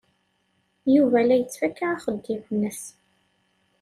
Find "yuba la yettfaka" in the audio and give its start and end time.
0.93-1.85